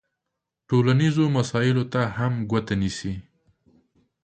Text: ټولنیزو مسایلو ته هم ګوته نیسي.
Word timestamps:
ټولنیزو 0.67 1.23
مسایلو 1.37 1.83
ته 1.93 2.01
هم 2.17 2.33
ګوته 2.49 2.75
نیسي. 2.81 3.13